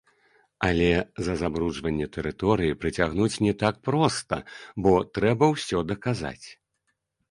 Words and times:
Але 0.67 0.87
за 1.27 1.35
забруджванне 1.41 2.07
тэрыторыі 2.17 2.79
прыцягнуць 2.85 3.41
не 3.49 3.53
так 3.67 3.75
проста, 3.91 4.43
бо 4.85 4.99
трэба 5.23 5.55
ўсё 5.57 5.89
даказаць. 5.95 6.47